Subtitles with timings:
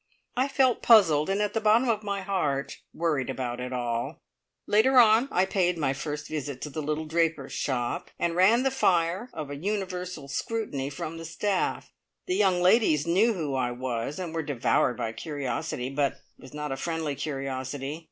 [0.35, 4.23] I felt puzzled, and, at the bottom of my heart, worried about it all!
[4.65, 8.71] Later on I paid my first visit to the little draper's shop, and ran the
[8.71, 11.91] fire of a universal scrutiny from the staff.
[12.25, 16.51] The "young ladies" knew who I was, and were devoured by curiosity, but it was
[16.55, 17.99] not a friendly curiosity!